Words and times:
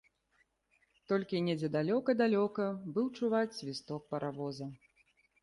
Толькі 1.11 1.41
недзе 1.47 1.69
далёка-далёка 1.75 2.65
быў 2.97 3.13
чуваць 3.21 3.57
свісток 3.59 4.01
паравоза. 4.17 4.73